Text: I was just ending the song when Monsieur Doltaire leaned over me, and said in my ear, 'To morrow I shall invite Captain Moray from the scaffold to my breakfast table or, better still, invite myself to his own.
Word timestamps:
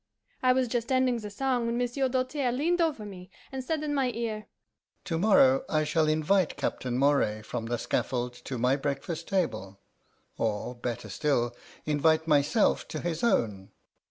I 0.41 0.51
was 0.51 0.67
just 0.67 0.91
ending 0.91 1.17
the 1.19 1.29
song 1.29 1.67
when 1.67 1.77
Monsieur 1.77 2.09
Doltaire 2.09 2.51
leaned 2.51 2.81
over 2.81 3.05
me, 3.05 3.29
and 3.51 3.63
said 3.63 3.83
in 3.83 3.93
my 3.93 4.09
ear, 4.09 4.47
'To 5.05 5.19
morrow 5.19 5.63
I 5.69 5.83
shall 5.83 6.07
invite 6.07 6.57
Captain 6.57 6.97
Moray 6.97 7.43
from 7.43 7.67
the 7.67 7.77
scaffold 7.77 8.33
to 8.45 8.57
my 8.57 8.75
breakfast 8.77 9.27
table 9.27 9.79
or, 10.39 10.73
better 10.73 11.07
still, 11.07 11.55
invite 11.85 12.27
myself 12.27 12.87
to 12.87 13.01
his 13.01 13.23
own. 13.23 13.69